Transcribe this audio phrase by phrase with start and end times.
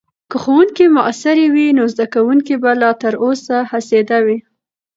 [0.29, 4.37] که ښوونکې مؤثرې وي، نو زدکونکي به لا تر اوسه هڅیده وي.